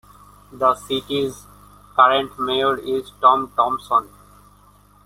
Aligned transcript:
The 0.51 0.73
city's 0.73 1.45
current 1.95 2.39
mayor 2.39 2.75
is 2.79 3.11
Tom 3.21 3.51
Thompson. 3.55 4.09